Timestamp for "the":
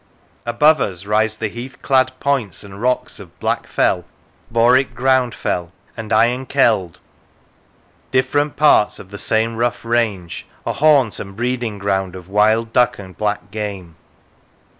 1.37-1.47, 9.11-9.19